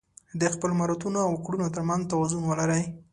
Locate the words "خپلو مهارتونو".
0.53-1.19